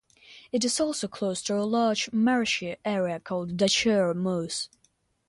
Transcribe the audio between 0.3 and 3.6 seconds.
It is also close to a large marshy area called